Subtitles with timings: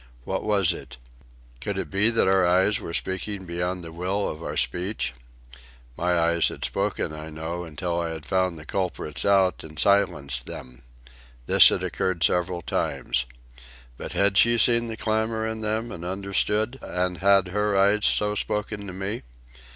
[0.23, 0.97] What was it?
[1.59, 5.13] Could it be that our eyes were speaking beyond the will of our speech?
[5.95, 10.47] My eyes had spoken, I knew, until I had found the culprits out and silenced
[10.47, 10.81] them.
[11.45, 13.27] This had occurred several times.
[13.95, 16.79] But had she seen the clamour in them and understood?
[16.81, 19.21] And had her eyes so spoken to me?